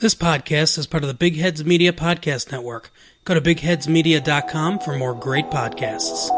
[0.00, 2.92] This podcast is part of the Big Heads Media Podcast Network.
[3.24, 6.28] Go to bigheadsmedia.com for more great podcasts.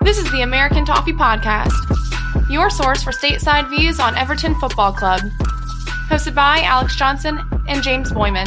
[0.00, 1.85] This is the American Toffee Podcast,
[2.48, 5.20] your source for stateside views on Everton Football Club.
[6.08, 8.46] Hosted by Alex Johnson and James Boyman.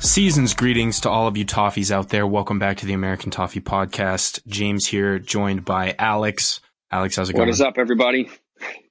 [0.00, 2.26] Season's greetings to all of you toffees out there.
[2.26, 4.46] Welcome back to the American Toffee Podcast.
[4.46, 6.60] James here, joined by Alex.
[6.90, 7.48] Alex, how's it going?
[7.48, 8.30] What is up, everybody?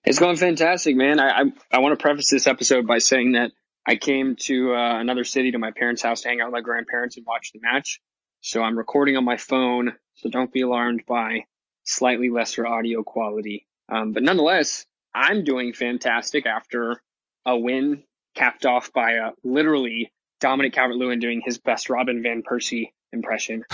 [0.03, 1.19] It's going fantastic, man.
[1.19, 3.51] I I, I want to preface this episode by saying that
[3.85, 6.61] I came to uh, another city to my parents' house to hang out with my
[6.61, 7.99] grandparents and watch the match.
[8.41, 11.45] So I'm recording on my phone, so don't be alarmed by
[11.83, 13.67] slightly lesser audio quality.
[13.89, 17.01] Um, but nonetheless, I'm doing fantastic after
[17.45, 18.03] a win
[18.35, 23.63] capped off by uh, literally Dominic Calvert-Lewin doing his best Robin van Persie impression.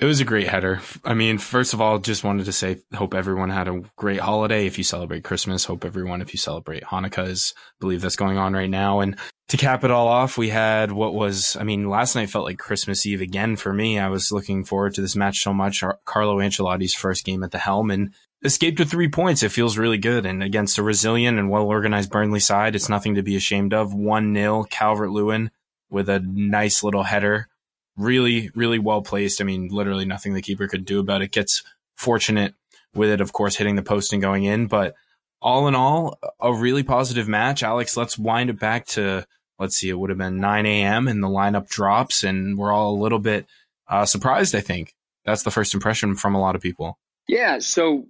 [0.00, 0.80] It was a great header.
[1.04, 4.66] I mean, first of all, just wanted to say, hope everyone had a great holiday.
[4.66, 8.54] If you celebrate Christmas, hope everyone, if you celebrate Hanukkah, is believe that's going on
[8.54, 9.00] right now.
[9.00, 9.18] And
[9.50, 12.58] to cap it all off, we had what was, I mean, last night felt like
[12.58, 13.98] Christmas Eve again for me.
[13.98, 15.82] I was looking forward to this match so much.
[16.04, 19.42] Carlo Ancelotti's first game at the helm and escaped with three points.
[19.42, 20.24] It feels really good.
[20.24, 23.92] And against a resilient and well organized Burnley side, it's nothing to be ashamed of.
[23.92, 25.50] 1 0, Calvert Lewin
[25.90, 27.48] with a nice little header.
[27.96, 29.40] Really, really well placed.
[29.40, 31.32] I mean, literally nothing the keeper could do about it.
[31.32, 31.64] Gets
[31.96, 32.54] fortunate
[32.94, 34.68] with it, of course, hitting the post and going in.
[34.68, 34.94] But
[35.42, 37.64] all in all, a really positive match.
[37.64, 39.26] Alex, let's wind it back to,
[39.60, 41.06] let's see, it would have been 9 a.m.
[41.06, 43.46] and the lineup drops, and we're all a little bit
[43.86, 44.94] uh, surprised, I think.
[45.24, 46.98] That's the first impression from a lot of people.
[47.28, 47.58] Yeah.
[47.58, 48.06] So,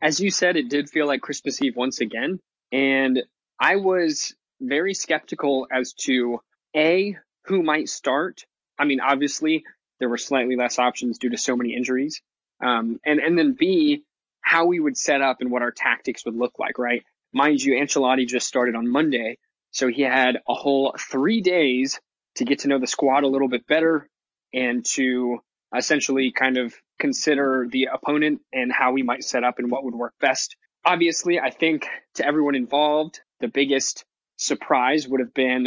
[0.00, 2.38] as you said, it did feel like Christmas Eve once again.
[2.70, 3.24] And
[3.58, 6.40] I was very skeptical as to
[6.74, 8.44] A, who might start.
[8.78, 9.64] I mean, obviously,
[9.98, 12.22] there were slightly less options due to so many injuries.
[12.64, 14.04] Um, and, and then B,
[14.40, 17.02] how we would set up and what our tactics would look like, right?
[17.32, 19.38] Mind you, Ancelotti just started on Monday.
[19.76, 22.00] So he had a whole three days
[22.36, 24.08] to get to know the squad a little bit better
[24.54, 25.40] and to
[25.76, 29.94] essentially kind of consider the opponent and how we might set up and what would
[29.94, 30.56] work best.
[30.86, 34.06] Obviously, I think to everyone involved, the biggest
[34.38, 35.66] surprise would have been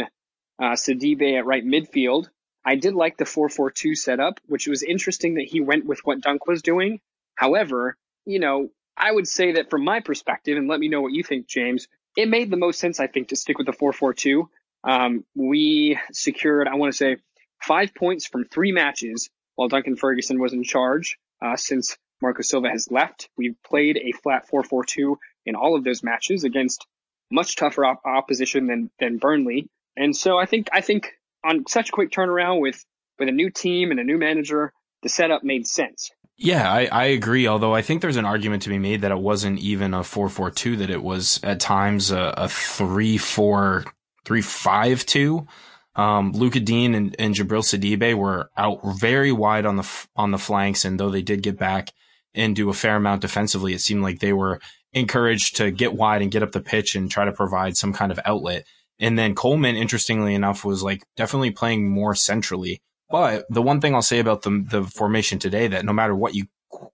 [0.60, 2.30] uh, Sidibe at right midfield.
[2.64, 6.48] I did like the 4-4-2 setup, which was interesting that he went with what Dunk
[6.48, 6.98] was doing.
[7.36, 7.96] However,
[8.26, 11.22] you know, I would say that from my perspective, and let me know what you
[11.22, 14.46] think, James, it made the most sense, I think, to stick with the 4-4-2.
[14.82, 17.16] Um, we secured, I want to say,
[17.62, 21.18] five points from three matches while Duncan Ferguson was in charge.
[21.42, 25.16] Uh, since Marco Silva has left, we've played a flat 4-4-2
[25.46, 26.86] in all of those matches against
[27.30, 29.68] much tougher op- opposition than than Burnley.
[29.96, 31.12] And so I think I think
[31.44, 32.84] on such a quick turnaround with
[33.18, 34.72] with a new team and a new manager,
[35.02, 36.10] the setup made sense.
[36.42, 37.46] Yeah, I, I agree.
[37.46, 40.78] Although I think there's an argument to be made that it wasn't even a 4-4-2,
[40.78, 43.84] that it was at times a, a 3-4,
[44.24, 45.46] 3-5-2.
[45.96, 50.38] Um, Lucas Digne and, and Djibril Sidibe were out very wide on the on the
[50.38, 51.92] flanks, and though they did get back
[52.34, 54.60] and do a fair amount defensively, it seemed like they were
[54.94, 58.10] encouraged to get wide and get up the pitch and try to provide some kind
[58.12, 58.64] of outlet.
[58.98, 62.80] And then Coleman, interestingly enough, was like definitely playing more centrally.
[63.10, 66.34] But the one thing I'll say about the the formation today that no matter what
[66.34, 66.46] you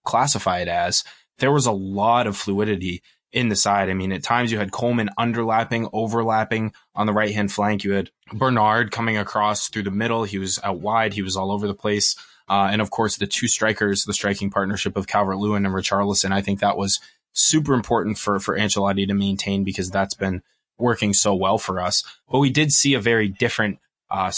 [0.05, 1.05] classify it as,
[1.39, 3.91] there was a lot of fluidity in the side.
[3.91, 7.85] I mean, at times you had Coleman underlapping, overlapping on the right hand flank.
[7.85, 10.25] You had Bernard coming across through the middle.
[10.25, 11.13] He was out wide.
[11.13, 12.17] He was all over the place.
[12.49, 16.33] Uh, and of course, the two strikers, the striking partnership of Calvert Lewin and Richarlison.
[16.33, 17.01] I think that was
[17.33, 20.43] super important for, for Ancelotti to maintain because that's been
[20.79, 22.05] working so well for us.
[22.31, 24.33] But we did see a very different, uh,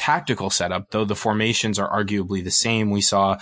[0.00, 2.90] tactical setup, though the formations are arguably the same.
[2.90, 3.38] We saw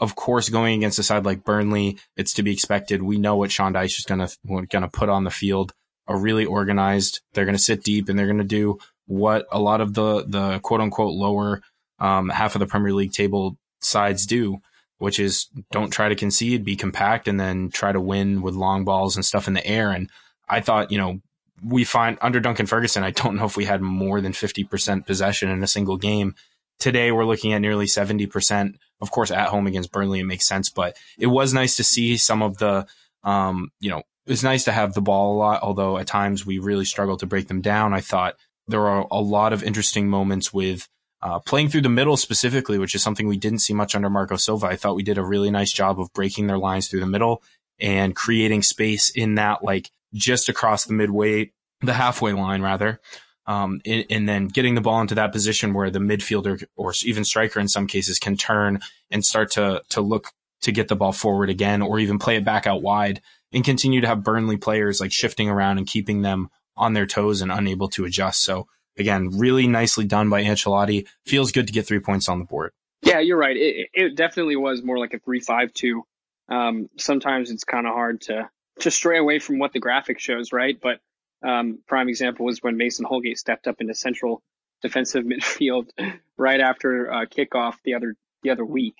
[0.00, 3.02] of course, going against a side like Burnley, it's to be expected.
[3.02, 4.34] We know what Sean Dyche is going to
[4.66, 5.72] going to put on the field.
[6.08, 7.20] Are really organized.
[7.34, 10.24] They're going to sit deep and they're going to do what a lot of the
[10.26, 11.60] the quote unquote lower
[12.00, 14.58] um, half of the Premier League table sides do,
[14.98, 18.84] which is don't try to concede, be compact, and then try to win with long
[18.84, 19.92] balls and stuff in the air.
[19.92, 20.10] And
[20.48, 21.20] I thought, you know,
[21.64, 25.50] we find under Duncan Ferguson, I don't know if we had more than 50% possession
[25.50, 26.34] in a single game.
[26.78, 28.74] Today, we're looking at nearly 70%.
[29.00, 32.16] Of course, at home against Burnley, it makes sense, but it was nice to see
[32.16, 32.86] some of the,
[33.24, 36.58] um, you know, it's nice to have the ball a lot, although at times we
[36.58, 37.92] really struggled to break them down.
[37.92, 38.36] I thought
[38.68, 40.88] there were a lot of interesting moments with
[41.22, 44.36] Uh, playing through the middle specifically, which is something we didn't see much under Marco
[44.36, 47.06] Silva, I thought we did a really nice job of breaking their lines through the
[47.06, 47.42] middle
[47.78, 53.00] and creating space in that, like just across the midway, the halfway line rather.
[53.46, 57.24] Um, and, and, then getting the ball into that position where the midfielder or even
[57.24, 58.80] striker in some cases can turn
[59.10, 60.28] and start to to look
[60.62, 63.20] to get the ball forward again, or even play it back out wide
[63.52, 67.40] and continue to have Burnley players like shifting around and keeping them on their toes
[67.42, 68.42] and unable to adjust.
[68.42, 71.06] So again, really nicely done by Ancelotti.
[71.26, 72.72] Feels good to get three points on the board.
[73.02, 73.56] Yeah, you're right.
[73.56, 76.02] It, it definitely was more like a three-five-two.
[76.48, 80.52] Um, sometimes it's kind of hard to to stray away from what the graphic shows,
[80.52, 80.78] right?
[80.80, 81.00] But
[81.46, 84.42] um, prime example was when Mason Holgate stepped up into central
[84.82, 85.90] defensive midfield
[86.36, 88.94] right after uh, kickoff the other the other week.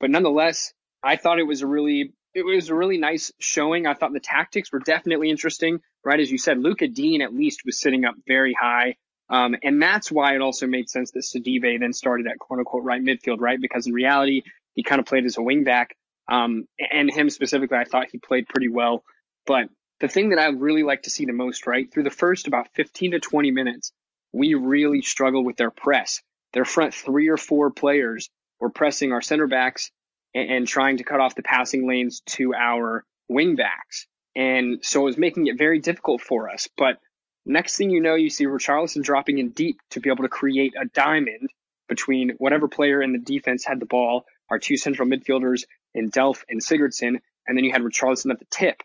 [0.00, 0.72] But nonetheless,
[1.02, 3.86] I thought it was a really it was a really nice showing.
[3.86, 6.20] I thought the tactics were definitely interesting, right?
[6.20, 8.96] As you said, Luca Digne at least was sitting up very high.
[9.28, 12.84] Um, and that's why it also made sense that Sidibe then started at quote unquote
[12.84, 13.60] right midfield, right?
[13.60, 14.42] Because in reality,
[14.74, 15.86] he kind of played as a wingback.
[16.28, 19.02] Um, and him specifically, I thought he played pretty well.
[19.46, 19.68] But
[20.00, 21.90] the thing that I really like to see the most, right?
[21.90, 23.92] Through the first about 15 to 20 minutes,
[24.32, 26.20] we really struggled with their press.
[26.52, 28.28] Their front three or four players
[28.60, 29.90] were pressing our center backs
[30.34, 34.06] and, and trying to cut off the passing lanes to our wing backs.
[34.34, 36.68] And so it was making it very difficult for us.
[36.76, 36.98] But
[37.46, 40.74] next thing you know, you see Richarlison dropping in deep to be able to create
[40.78, 41.48] a diamond
[41.88, 45.64] between whatever player in the defense had the ball, our two central midfielders
[45.94, 48.82] in Delph and Sigurdsson, and then you had Richarlison at the tip.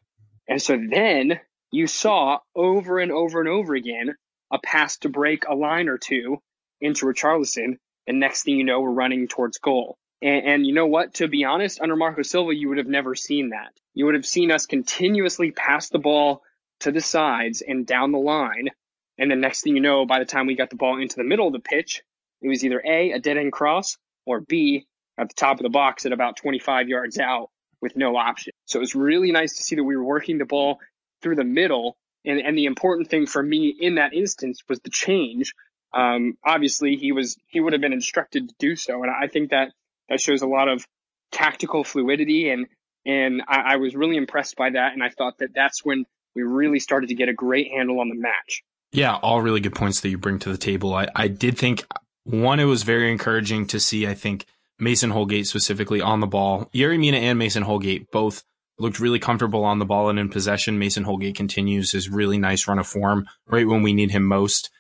[0.51, 1.39] And so then
[1.71, 4.15] you saw over and over and over again
[4.51, 6.39] a pass to break a line or two
[6.81, 7.77] into Richarlison.
[8.05, 9.97] And next thing you know, we're running towards goal.
[10.21, 11.13] And, and, you know what?
[11.15, 13.71] To be honest, under Marco Silva, you would have never seen that.
[13.93, 16.41] You would have seen us continuously pass the ball
[16.81, 18.71] to the sides and down the line.
[19.17, 21.23] And then next thing you know, by the time we got the ball into the
[21.23, 22.03] middle of the pitch,
[22.41, 24.85] it was either A, a dead end cross, or B,
[25.17, 27.51] at the top of the box at about 25 yards out
[27.81, 28.53] with no option.
[28.65, 30.79] So it was really nice to see that we were working the ball
[31.21, 31.97] through the middle.
[32.23, 35.53] And, and the important thing for me in that instance was the change.
[35.93, 39.49] Um, obviously, he was he would have been instructed to do so, and I think
[39.49, 39.73] that
[40.07, 40.85] that shows a lot of
[41.31, 42.67] tactical fluidity, and
[43.05, 44.93] and I, I was really impressed by that.
[44.93, 48.07] And I thought that that's when we really started to get a great handle on
[48.07, 48.63] the match.
[48.93, 50.93] Yeah, all really good points that you bring to the table.
[50.93, 51.85] I, I did think
[52.23, 54.45] one, it was very encouraging to see, I think,
[54.81, 56.69] Mason Holgate specifically on the ball.
[56.73, 58.43] Yerry Mina and Mason Holgate both
[58.79, 60.79] looked really comfortable on the ball and in possession.
[60.79, 64.71] Mason Holgate continues his really nice run of form right when we need him most.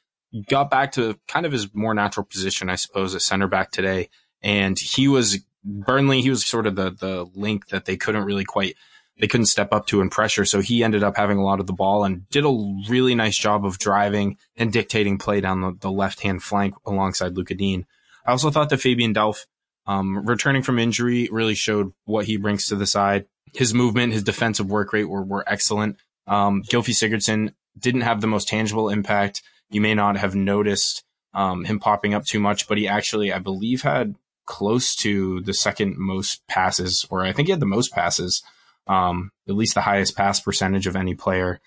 [0.49, 4.09] Got back to kind of his more natural position, I suppose, at center back today.
[4.41, 8.45] And he was Burnley, he was sort of the the link that they couldn't really
[8.45, 8.75] quite
[9.19, 10.45] they couldn't step up to in pressure.
[10.45, 13.37] So he ended up having a lot of the ball and did a really nice
[13.37, 17.85] job of driving and dictating play down the, the left hand flank alongside Lucas Digne.
[18.25, 19.45] I also thought that Fabian Delph,
[19.87, 23.25] um, returning from injury, really showed what he brings to the side.
[23.53, 25.97] His movement, his defensive work rate were, were excellent.
[26.27, 29.41] Um, Gylfi Sigurdsson didn't have the most tangible impact.
[29.69, 33.39] You may not have noticed um, him popping up too much, but he actually, I
[33.39, 37.93] believe, had close to the second most passes, or I think he had the most
[37.93, 38.43] passes
[38.87, 41.59] um, at least the highest pass percentage of any player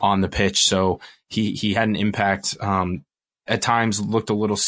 [0.00, 0.64] on the pitch.
[0.64, 2.56] So he he had an impact.
[2.60, 3.04] Um,
[3.46, 4.58] at times looked a little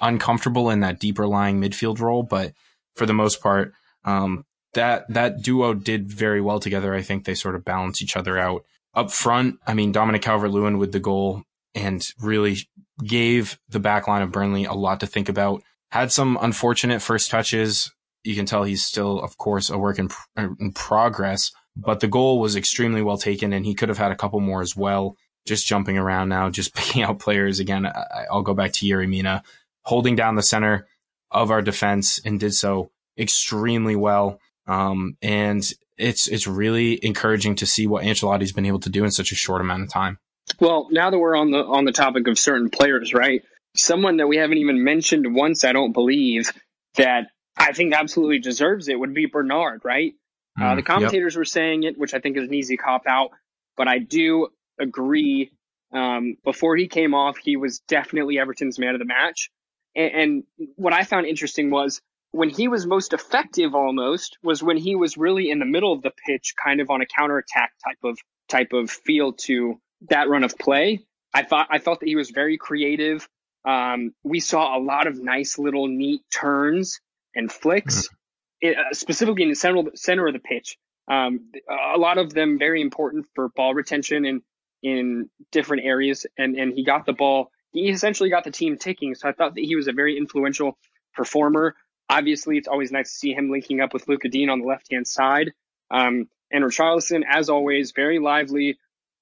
[0.00, 2.52] uncomfortable in that deeper lying midfield role, but
[2.94, 3.72] for the most part,
[4.04, 6.94] um, that that duo did very well together.
[6.94, 8.64] I think they sort of balance each other out
[8.94, 9.56] up front.
[9.66, 11.42] I mean, Dominic Calvert-Lewin with the goal
[11.74, 12.58] and really
[13.04, 15.62] gave the back line of Burnley a lot to think about.
[15.90, 17.90] Had some unfortunate first touches
[18.26, 21.52] you can tell he's still, of course, a work in, in progress.
[21.76, 24.62] But the goal was extremely well taken, and he could have had a couple more
[24.62, 25.16] as well.
[25.46, 27.86] Just jumping around now, just picking out players again.
[27.86, 29.42] I, will go back to Yerry Mina,
[29.82, 30.86] holding down the center
[31.30, 34.40] of our defense and did so extremely well.
[34.66, 39.10] Um, and it's it's really encouraging to see what Ancelotti's been able to do in
[39.10, 40.18] such a short amount of time.
[40.60, 43.42] Well, now that we're on the on the topic of certain players, right?
[43.74, 46.50] Someone that we haven't even mentioned once, I don't believe,
[46.96, 50.14] that I think absolutely deserves it would be Bernard, right?
[50.58, 51.38] Uh, mm, uh, the commentators yep.
[51.38, 53.30] were saying it, which I think is an easy cop out,
[53.76, 55.50] but I do agree.
[55.92, 59.50] Um, before he came off, he was definitely Everton's man of the match.
[59.94, 60.44] And, and
[60.76, 62.00] what I found interesting was
[62.32, 66.02] when he was most effective almost was when he was really in the middle of
[66.02, 68.18] the pitch, kind of on a counterattack type of
[68.48, 71.04] type of feel to that run of play.
[71.32, 73.26] I thought I thought that he was very creative.
[73.64, 77.00] Um, we saw a lot of nice little neat turns
[77.34, 78.68] and flicks, mm-hmm.
[78.68, 80.78] it, uh, specifically in the center, center of the pitch.
[81.08, 81.50] Um,
[81.94, 84.42] a lot of them very important for ball retention and
[84.82, 86.26] in different areas.
[86.38, 89.14] And, and he got the ball he essentially got the team ticking.
[89.14, 90.78] So I thought that he was a very influential
[91.14, 91.76] performer.
[92.08, 94.90] Obviously, it's always nice to see him linking up with Luca Digne on the left
[94.90, 95.52] hand side.
[95.90, 98.78] Um, and Richarlison, as always, very lively,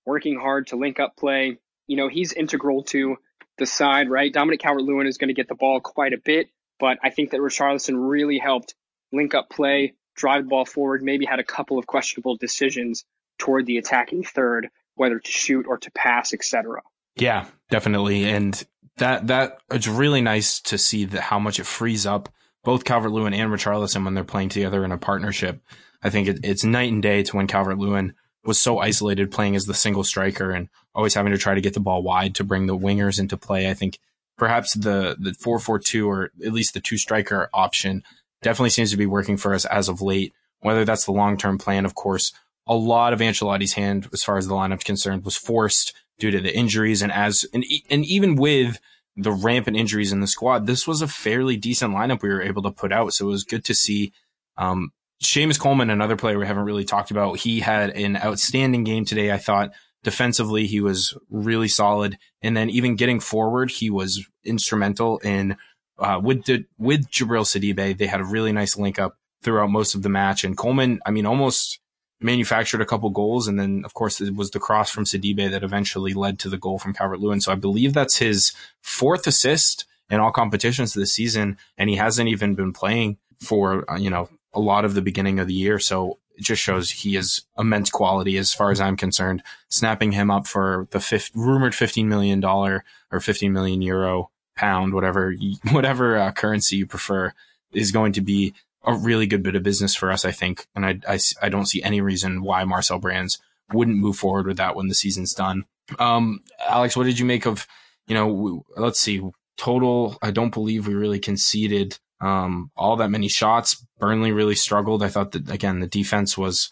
[0.07, 1.59] working hard to link up play.
[1.87, 3.17] You know, he's integral to
[3.59, 4.33] the side, right?
[4.33, 7.31] Dominic Calvert Lewin is going to get the ball quite a bit, but I think
[7.31, 8.75] that Richarlison really helped
[9.13, 13.05] link up play, drive the ball forward, maybe had a couple of questionable decisions
[13.39, 16.83] toward the attacking third, whether to shoot or to pass, etc.
[17.17, 18.25] Yeah, definitely.
[18.25, 18.63] And
[18.99, 22.29] that that it's really nice to see that how much it frees up
[22.65, 25.61] both Calvert Lewin and Richarlison when they're playing together in a partnership.
[26.03, 29.57] I think it, it's night and day to when Calvert Lewin was so isolated playing
[29.57, 32.45] as the single striker and always having to try to get the ball wide to
[32.45, 33.69] bring the wingers into play.
[33.69, 33.99] I think
[34.37, 38.03] perhaps the the four four two or at least the two striker option
[38.43, 40.33] definitely seems to be working for us as of late.
[40.61, 42.33] Whether that's the long term plan, of course,
[42.67, 46.41] a lot of Ancelotti's hand as far as the lineup's concerned was forced due to
[46.41, 48.79] the injuries and as and, and even with
[49.17, 52.63] the rampant injuries in the squad, this was a fairly decent lineup we were able
[52.63, 53.13] to put out.
[53.13, 54.13] So it was good to see.
[54.57, 54.91] Um,
[55.23, 59.31] Seamus Coleman, another player we haven't really talked about, he had an outstanding game today.
[59.31, 59.71] I thought
[60.03, 65.57] defensively he was really solid, and then even getting forward, he was instrumental in
[65.99, 67.97] uh, with the, with Djibril Sidibe.
[67.97, 71.11] They had a really nice link up throughout most of the match, and Coleman, I
[71.11, 71.79] mean, almost
[72.25, 73.47] manufactured a couple goals.
[73.47, 76.59] And then, of course, it was the cross from Sidibe that eventually led to the
[76.59, 77.41] goal from Calvert Lewin.
[77.41, 81.59] So I believe that's his fourth assist in all competitions this season.
[81.77, 85.39] And he hasn't even been playing for, uh, you know, a lot of the beginning
[85.39, 85.79] of the year.
[85.79, 89.43] So it just shows he is immense quality as far as I'm concerned.
[89.69, 92.83] Snapping him up for the fifth, rumored $15 million or
[93.21, 95.35] 15 million euro pound, whatever,
[95.71, 97.33] whatever uh, currency you prefer
[97.73, 98.55] is going to be
[98.87, 100.67] a really good bit of business for us, I think.
[100.75, 103.39] And I, I, I don't see any reason why Marcel Brands
[103.73, 105.65] wouldn't move forward with that when the season's done.
[105.99, 107.67] Um, Alex, what did you make of,
[108.07, 109.23] you know, let's see,
[109.57, 113.85] total, I don't believe we really conceded um, all that many shots.
[113.99, 115.03] Burnley really struggled.
[115.03, 116.71] I thought that again, the defense was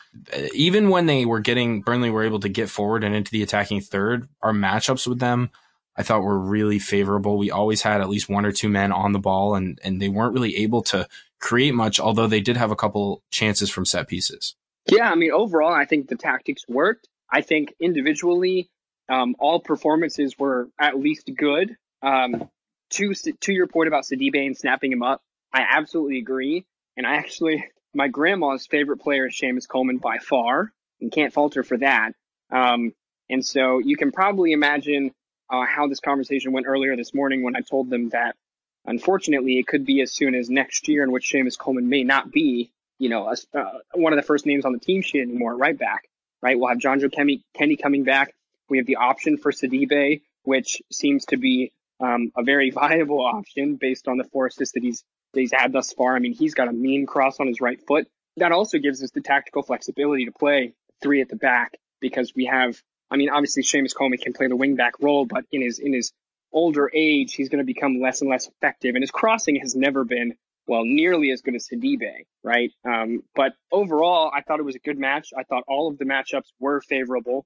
[0.54, 3.82] even when they were getting Burnley were able to get forward and into the attacking
[3.82, 4.28] third.
[4.40, 5.50] Our matchups with them,
[5.96, 7.36] I thought were really favorable.
[7.36, 10.08] We always had at least one or two men on the ball, and and they
[10.08, 11.06] weren't really able to
[11.42, 14.54] create much, although they did have a couple chances from set pieces.
[14.90, 17.08] Yeah, I mean, overall, I think the tactics worked.
[17.30, 18.70] I think individually,
[19.08, 21.76] um, all performances were at least good.
[22.00, 22.48] Um,
[22.90, 25.20] to to your point about Sidibe and snapping him up,
[25.52, 26.64] I absolutely agree.
[26.96, 31.62] And I actually, my grandma's favorite player is Seamus Coleman by far, and can't falter
[31.62, 32.12] for that.
[32.50, 32.92] Um,
[33.28, 35.12] and so you can probably imagine
[35.50, 38.36] uh, how this conversation went earlier this morning when I told them that
[38.84, 42.32] Unfortunately, it could be as soon as next year, in which Seamus Coleman may not
[42.32, 45.56] be, you know, a, uh, one of the first names on the team sheet anymore,
[45.56, 46.08] right back.
[46.42, 48.34] Right, we'll have Jonjoe Kenny, Kenny coming back.
[48.68, 53.76] We have the option for Sidibe, which seems to be um, a very viable option
[53.76, 56.16] based on the four assists that he's that he's had thus far.
[56.16, 58.06] I mean, he's got a mean cross on his right foot.
[58.36, 62.46] That also gives us the tactical flexibility to play three at the back because we
[62.46, 62.80] have.
[63.10, 65.92] I mean, obviously Seamus Coleman can play the wing back role, but in his in
[65.92, 66.12] his
[66.52, 68.94] older age, he's going to become less and less effective.
[68.94, 70.34] And his crossing has never been,
[70.66, 72.70] well, nearly as good as Sidibe, right?
[72.84, 75.30] Um, but overall, I thought it was a good match.
[75.36, 77.44] I thought all of the matchups were favorable.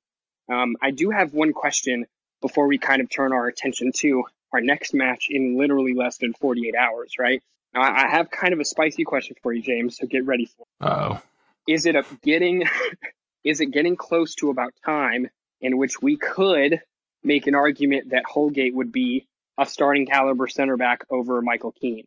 [0.52, 2.06] Um, I do have one question
[2.42, 6.32] before we kind of turn our attention to our next match in literally less than
[6.34, 7.42] 48 hours, right?
[7.74, 10.62] Now, I have kind of a spicy question for you, James, so get ready for
[10.62, 10.86] it.
[10.88, 11.20] Oh.
[11.68, 12.64] Is it a getting,
[13.44, 15.28] is it getting close to about time
[15.60, 16.80] in which we could
[17.26, 19.26] make an argument that Holgate would be
[19.58, 22.04] a starting caliber center back over Michael Keane?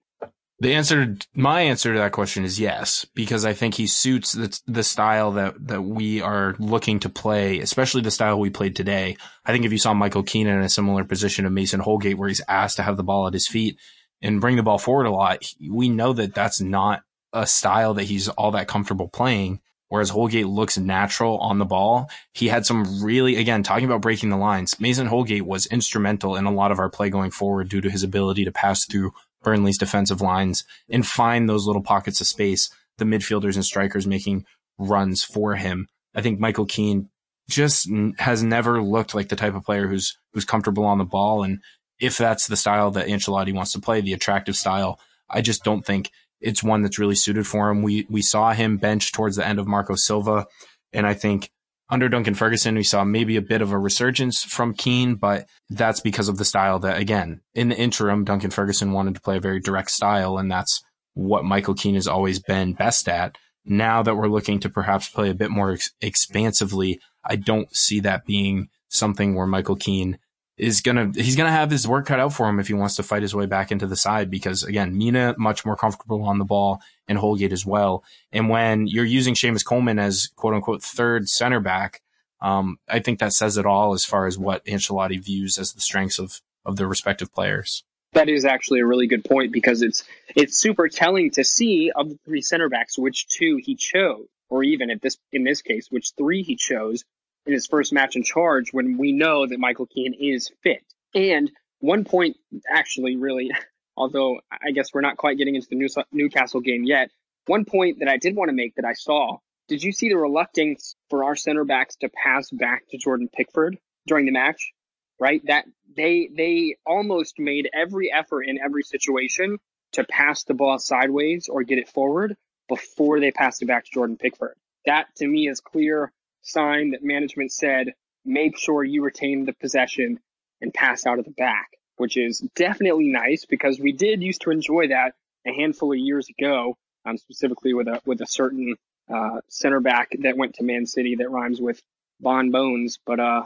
[0.61, 4.59] The answer, my answer to that question is yes, because I think he suits the,
[4.67, 9.15] the style that, that we are looking to play, especially the style we played today.
[9.45, 12.27] I think if you saw Michael Keane in a similar position of Mason Holgate, where
[12.27, 13.77] he's asked to have the ball at his feet
[14.21, 18.03] and bring the ball forward a lot, we know that that's not a style that
[18.03, 22.09] he's all that comfortable playing whereas Holgate looks natural on the ball.
[22.33, 24.79] He had some really, again, talking about breaking the lines.
[24.79, 28.03] Mason Holgate was instrumental in a lot of our play going forward due to his
[28.03, 29.11] ability to pass through
[29.43, 34.45] Burnley's defensive lines and find those little pockets of space, the midfielders and strikers making
[34.77, 35.87] runs for him.
[36.15, 37.09] I think Michael Keane
[37.49, 41.43] just has never looked like the type of player who's, who's comfortable on the ball.
[41.43, 41.59] And
[41.99, 45.85] if that's the style that Ancelotti wants to play, the attractive style, I just don't
[45.85, 47.81] think it's one that's really suited for him.
[47.81, 50.47] We we saw him bench towards the end of Marco Silva,
[50.93, 51.51] and I think
[51.89, 55.99] under Duncan Ferguson we saw maybe a bit of a resurgence from Keane, but that's
[55.99, 59.41] because of the style that again in the interim Duncan Ferguson wanted to play a
[59.41, 60.81] very direct style, and that's
[61.13, 63.37] what Michael Keane has always been best at.
[63.65, 67.99] Now that we're looking to perhaps play a bit more ex- expansively, I don't see
[68.01, 70.17] that being something where Michael Keane
[70.59, 73.03] is gonna he's gonna have his work cut out for him if he wants to
[73.03, 76.45] fight his way back into the side because again, Mina much more comfortable on the
[76.45, 78.03] ball and Holgate as well.
[78.31, 82.01] And when you're using Seamus Coleman as quote unquote third center back,
[82.41, 85.81] um, I think that says it all as far as what Ancelotti views as the
[85.81, 87.83] strengths of of the respective players.
[88.13, 90.03] That is actually a really good point because it's
[90.35, 94.63] it's super telling to see of the three center backs which two he chose, or
[94.63, 97.05] even at this in this case, which three he chose
[97.49, 100.83] in his first match in charge when we know that Michael Keane is fit.
[101.15, 102.37] And one point,
[102.71, 103.49] actually, really,
[103.97, 107.09] although I guess we're not quite getting into the Newcastle game yet,
[107.47, 109.37] one point that I did want to make that I saw.
[109.67, 113.77] Did you see the reluctance for our center backs to pass back to Jordan Pickford
[114.05, 114.71] during the match?
[115.19, 115.41] Right?
[115.47, 115.65] That
[115.95, 119.57] they they almost made every effort in every situation
[119.93, 122.37] to pass the ball sideways or get it forward
[122.67, 124.55] before they passed it back to Jordan Pickford.
[124.85, 127.93] That to me is clear sign that management said,
[128.25, 130.19] make sure you retain the possession
[130.61, 134.51] and pass out of the back, which is definitely nice because we did used to
[134.51, 135.13] enjoy that
[135.47, 138.75] a handful of years ago, um, specifically with a with a certain
[139.13, 141.81] uh, center back that went to Man City that rhymes with
[142.19, 143.43] Bon Bones, but uh,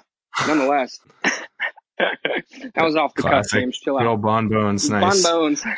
[0.47, 0.99] nonetheless.
[1.97, 3.51] that was off the Classic.
[3.51, 3.77] cuff, James.
[3.77, 4.03] Chill out.
[4.03, 5.23] Good Bon Bones, nice.
[5.23, 5.63] Bon Bones.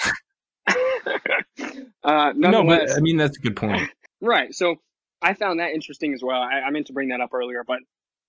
[2.04, 3.90] uh, no, but I mean that's a good point.
[4.22, 4.54] Right.
[4.54, 4.78] So
[5.26, 6.40] I found that interesting as well.
[6.40, 7.80] I, I meant to bring that up earlier, but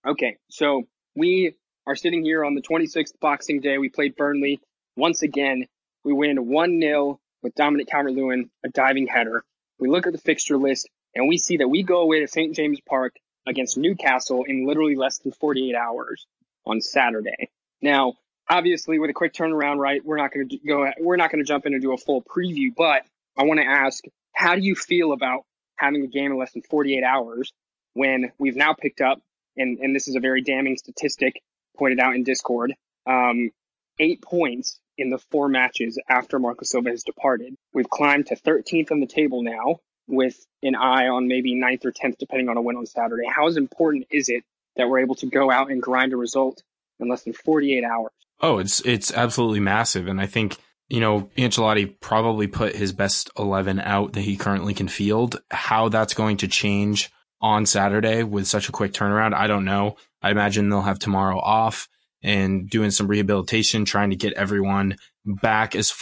[0.09, 0.39] okay.
[0.49, 0.85] So
[1.15, 1.55] we
[1.87, 3.77] are sitting here on the 26th Boxing Day.
[3.77, 4.61] We played Burnley
[4.97, 5.67] once again.
[6.05, 9.45] We win 1 0 with Dominic Calvert Lewin, a diving header.
[9.79, 12.57] We look at the fixture list and we see that we go away to St.
[12.57, 16.27] James Park against Newcastle in literally less than 48 hours
[16.65, 17.51] on Saturday.
[17.83, 18.15] Now,
[18.49, 21.47] obviously, with a quick turnaround, right, we're not going to go, we're not going to
[21.47, 23.03] jump in and do a full preview, but
[23.37, 25.45] I want to ask, how do you feel about
[25.77, 27.53] having a game in less than 48 hours
[27.95, 29.21] when we've now picked up,
[29.57, 31.41] and, and this is a very damning statistic
[31.77, 32.75] pointed out in Discord,
[33.07, 33.51] um,
[33.99, 37.55] eight points in the four matches after Marco Silva has departed.
[37.73, 41.93] We've climbed to 13th on the table now with an eye on maybe 9th or
[41.93, 43.27] 10th, depending on a win on Saturday.
[43.29, 44.45] How important is it
[44.77, 46.63] that we're able to go out and grind a result
[47.01, 48.13] in less than 48 hours?
[48.41, 50.59] Oh, it's it's absolutely massive, and I think
[50.89, 55.41] you know, Ancelotti probably put his best 11 out that he currently can field.
[55.51, 59.97] How that's going to change on Saturday with such a quick turnaround, I don't know.
[60.23, 61.89] I imagine they'll have tomorrow off
[62.23, 65.93] and doing some rehabilitation, trying to get everyone back as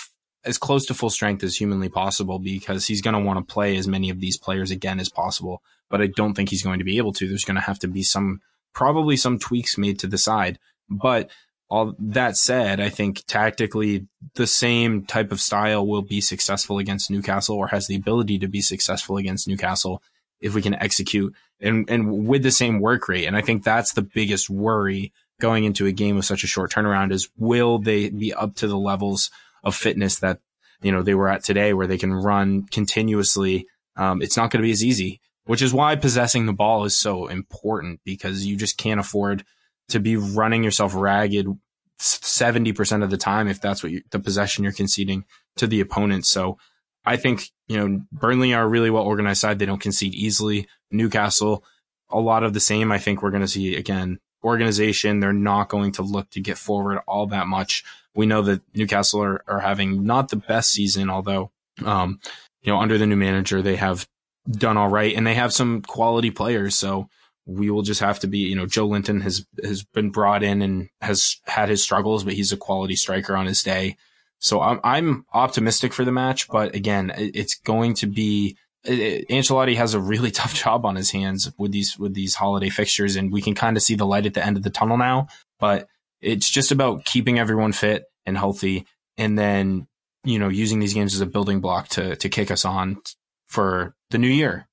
[0.45, 3.77] as close to full strength as humanly possible because he's going to want to play
[3.77, 5.63] as many of these players again as possible.
[5.89, 7.27] But I don't think he's going to be able to.
[7.27, 8.41] There's going to have to be some,
[8.75, 10.59] probably some tweaks made to the side.
[10.91, 11.31] But
[11.75, 14.07] all that said, I think tactically
[14.37, 18.47] the same type of style will be successful against Newcastle or has the ability to
[18.47, 20.01] be successful against Newcastle
[20.41, 23.25] if we can execute and, and with the same work rate.
[23.25, 26.71] And I think that's the biggest worry going into a game with such a short
[26.71, 29.33] turnaround is will they be up to the levels
[29.65, 30.39] of fitness that,
[30.81, 33.67] you know, they were at today where they can run continuously.
[33.97, 36.97] Um, it's not going to be as easy, which is why possessing the ball is
[36.97, 39.45] so important because you just can't afford
[39.89, 41.49] to be running yourself ragged
[42.05, 45.25] 70% of the time if that's what you, the possession you're conceding
[45.57, 46.27] to the opponent.
[46.27, 46.59] So
[47.05, 49.59] I think, you know, Burnley are a really well organized side.
[49.59, 50.69] They don't concede easily.
[50.91, 51.65] Newcastle,
[52.11, 52.93] a lot of the same.
[52.93, 55.21] I think we're going to see again organization.
[55.21, 57.85] They're not going to look to get forward all that much.
[58.15, 61.51] We know that Newcastle are, are having not the best season, although,
[61.85, 62.21] um,
[62.63, 64.07] you know, under the new manager, they have
[64.49, 66.75] done all right and they have some quality players.
[66.75, 67.09] So,
[67.47, 70.89] we will just have to be, you know, Joelinton has, has been brought in and
[71.01, 73.97] has had his struggles, but he's a quality striker on his day.
[74.39, 79.77] So I'm, I'm optimistic for the match, but again, it's going to be, it, Ancelotti
[79.77, 83.33] has a really tough job on his hands with these, with these holiday fixtures and
[83.33, 85.29] we can kind of see the light at the end of the tunnel now,
[85.59, 85.89] but
[86.23, 88.87] it's just about keeping everyone fit and healthy
[89.19, 89.87] and then,
[90.25, 93.03] you know, using these games as a building block to, to kick us on
[93.47, 94.67] for the new year.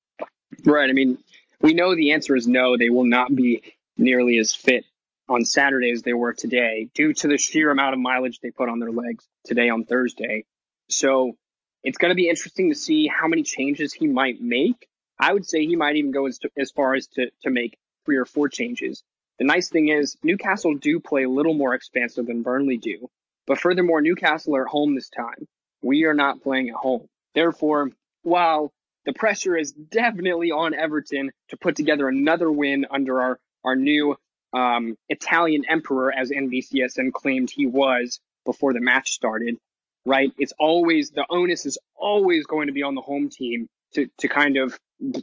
[0.64, 0.88] Right.
[0.88, 1.18] I mean,
[1.62, 3.62] we know the answer is no, they will not be
[3.96, 4.84] nearly as fit
[5.28, 8.68] on Saturday as they were today due to the sheer amount of mileage they put
[8.68, 10.44] on their legs today on Thursday.
[10.90, 11.36] So
[11.84, 14.88] it's going to be interesting to see how many changes he might make.
[15.18, 17.78] I would say he might even go as, to, as far as to, to make
[18.04, 19.02] three or four changes.
[19.38, 23.08] The nice thing is Newcastle do play a little more expansive than Burnley do.
[23.46, 25.46] But furthermore, Newcastle are at home this time.
[25.82, 27.08] We are not playing at home.
[27.34, 27.90] Therefore,
[28.22, 28.72] while
[29.04, 34.16] the pressure is definitely on Everton to put together another win under our, our new
[34.52, 39.56] um, Italian emperor, as NBCSN claimed he was before the match started,
[40.04, 40.32] right?
[40.38, 44.28] It's always, the onus is always going to be on the home team to, to
[44.28, 44.78] kind of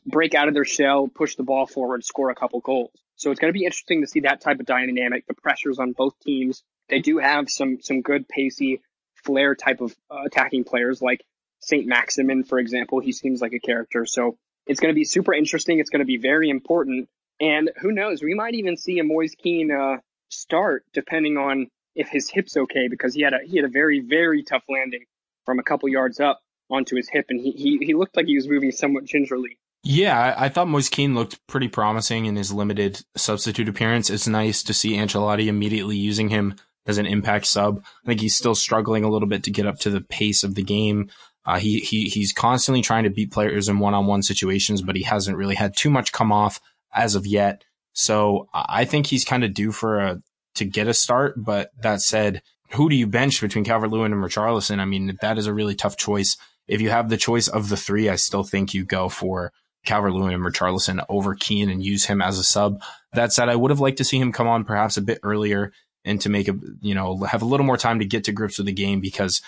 [0.05, 2.91] break out of their shell, push the ball forward, score a couple goals.
[3.15, 5.27] So it's going to be interesting to see that type of dynamic.
[5.27, 8.81] The pressures on both teams they do have some some good pacey
[9.23, 11.23] flair type of uh, attacking players like
[11.59, 12.99] Saint Maximin, for example.
[12.99, 14.05] He seems like a character.
[14.05, 15.79] So it's going to be super interesting.
[15.79, 17.09] It's going to be very important.
[17.39, 18.21] And who knows?
[18.21, 19.97] We might even see a Moise Kean uh,
[20.29, 23.99] start, depending on if his hip's okay, because he had a he had a very
[23.99, 25.05] very tough landing
[25.45, 28.35] from a couple yards up onto his hip, and he he, he looked like he
[28.35, 29.57] was moving somewhat gingerly.
[29.83, 34.09] Yeah, I, thought Moise Kean looked pretty promising in his limited substitute appearance.
[34.09, 37.81] It's nice to see Ancelotti immediately using him as an impact sub.
[38.03, 40.55] I think he's still struggling a little bit to get up to the pace of
[40.55, 41.09] the game.
[41.49, 45.35] Uh, he he he's constantly trying to beat players in one-on-one situations, but he hasn't
[45.35, 46.61] really had too much come off
[46.93, 47.63] as of yet.
[47.93, 50.21] So I think he's kind of due for a
[50.55, 51.43] to get a start.
[51.43, 54.77] But that said, who do you bench between Calvert Lewin and Richarlison?
[54.77, 56.37] I mean, that is a really tough choice.
[56.67, 59.51] If you have the choice of the three, I still think you go for
[59.85, 62.79] Calvert Lewin and Richarlison over Kean and use him as a sub.
[63.13, 65.73] That said, I would have liked to see him come on perhaps a bit earlier
[66.05, 68.59] and to make a, you know, have a little more time to get to grips
[68.59, 69.41] with the game because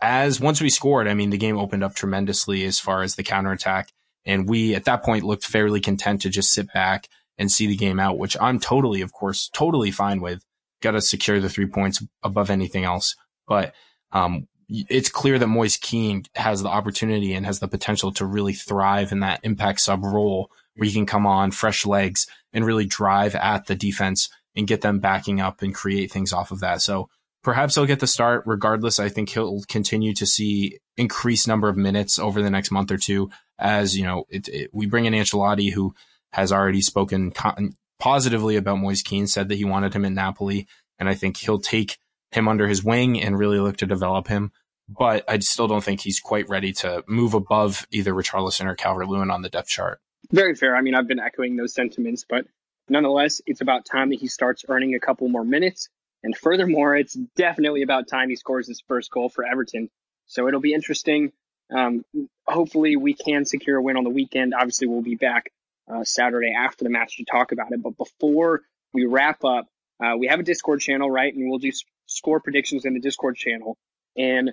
[0.00, 3.22] as once we scored, I mean, the game opened up tremendously as far as the
[3.22, 3.90] counterattack.
[4.24, 7.08] And we at that point looked fairly content to just sit back
[7.38, 10.44] and see the game out, which I'm totally, of course, totally fine with.
[10.80, 13.16] Got to secure the three points above anything else.
[13.46, 13.74] But,
[14.12, 18.52] um, it's clear that Moise Kean has the opportunity and has the potential to really
[18.52, 22.84] thrive in that impact sub role where he can come on fresh legs and really
[22.84, 26.82] drive at the defense and get them backing up and create things off of that.
[26.82, 27.08] So
[27.48, 29.00] perhaps he'll get the start regardless.
[29.00, 32.98] I think he'll continue to see increased number of minutes over the next month or
[32.98, 35.94] two as, you know, it, it, we bring in Ancelotti who
[36.34, 40.66] has already spoken con- positively about Moise Kean, said that he wanted him in Napoli.
[40.98, 41.96] And I think he'll take
[42.32, 44.52] him under his wing and really look to develop him.
[44.86, 49.08] But I still don't think he's quite ready to move above either Richarlison or Calvert
[49.08, 50.00] Lewin on the depth chart.
[50.30, 50.76] Very fair.
[50.76, 52.44] I mean, I've been echoing those sentiments, but
[52.88, 55.88] Nonetheless, it's about time that he starts earning a couple more minutes.
[56.22, 59.88] And furthermore, it's definitely about time he scores his first goal for Everton.
[60.26, 61.32] So it'll be interesting.
[61.74, 62.04] Um,
[62.46, 64.54] hopefully, we can secure a win on the weekend.
[64.54, 65.52] Obviously, we'll be back
[65.92, 67.82] uh, Saturday after the match to talk about it.
[67.82, 69.66] But before we wrap up,
[70.02, 71.32] uh, we have a Discord channel, right?
[71.32, 71.72] And we'll do
[72.06, 73.76] score predictions in the Discord channel.
[74.16, 74.52] And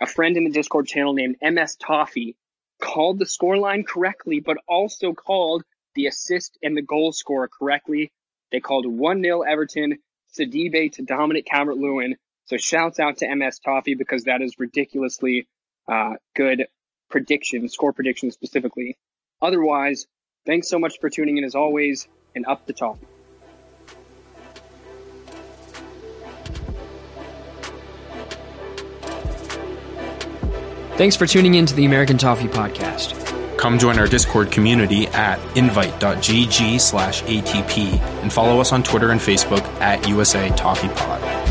[0.00, 2.36] a friend in the Discord channel named MS Toffee
[2.80, 5.62] called the scoreline correctly, but also called
[5.94, 8.12] the assist and the goal scorer correctly.
[8.50, 9.98] They called 1 0 Everton,
[10.38, 12.16] Sidibe to Dominic Calvert Lewin.
[12.46, 15.46] So shouts out to MS Toffee because that is ridiculously
[15.88, 16.66] uh, good
[17.10, 18.96] prediction, score prediction specifically.
[19.40, 20.06] Otherwise,
[20.46, 22.98] thanks so much for tuning in as always, and up the top.
[30.96, 33.21] Thanks for tuning in to the American Toffee Podcast.
[33.62, 39.20] Come join our Discord community at invite.gg slash ATP and follow us on Twitter and
[39.20, 41.41] Facebook at USA Toffee Pod.